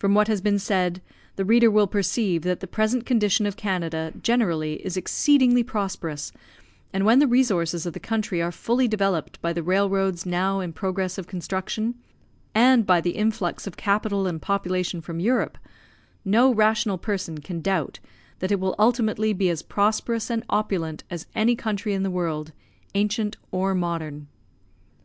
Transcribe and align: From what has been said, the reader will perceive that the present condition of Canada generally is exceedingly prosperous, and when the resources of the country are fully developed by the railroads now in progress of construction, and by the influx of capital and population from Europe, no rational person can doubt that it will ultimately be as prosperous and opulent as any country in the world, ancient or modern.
From 0.00 0.12
what 0.12 0.26
has 0.26 0.40
been 0.40 0.58
said, 0.58 1.00
the 1.36 1.44
reader 1.44 1.70
will 1.70 1.86
perceive 1.86 2.42
that 2.42 2.58
the 2.58 2.66
present 2.66 3.06
condition 3.06 3.46
of 3.46 3.56
Canada 3.56 4.12
generally 4.20 4.84
is 4.84 4.96
exceedingly 4.96 5.62
prosperous, 5.62 6.32
and 6.92 7.04
when 7.06 7.20
the 7.20 7.28
resources 7.28 7.86
of 7.86 7.92
the 7.92 8.00
country 8.00 8.42
are 8.42 8.50
fully 8.50 8.88
developed 8.88 9.40
by 9.40 9.52
the 9.52 9.62
railroads 9.62 10.26
now 10.26 10.58
in 10.58 10.72
progress 10.72 11.16
of 11.16 11.28
construction, 11.28 11.94
and 12.56 12.84
by 12.86 13.00
the 13.00 13.10
influx 13.10 13.68
of 13.68 13.76
capital 13.76 14.26
and 14.26 14.42
population 14.42 15.00
from 15.00 15.20
Europe, 15.20 15.58
no 16.24 16.52
rational 16.52 16.98
person 16.98 17.38
can 17.38 17.60
doubt 17.60 18.00
that 18.40 18.50
it 18.50 18.58
will 18.58 18.74
ultimately 18.80 19.32
be 19.32 19.48
as 19.48 19.62
prosperous 19.62 20.28
and 20.28 20.42
opulent 20.50 21.04
as 21.08 21.24
any 21.36 21.54
country 21.54 21.94
in 21.94 22.02
the 22.02 22.10
world, 22.10 22.50
ancient 22.96 23.36
or 23.52 23.76
modern. 23.76 24.26